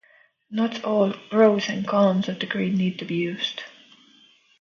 Not 0.49 0.83
all 0.83 1.13
rows 1.31 1.69
and 1.69 1.87
columns 1.87 2.27
of 2.27 2.39
the 2.39 2.47
grid 2.47 2.75
need 2.75 2.97
to 2.97 3.05
be 3.05 3.17
used. 3.17 3.61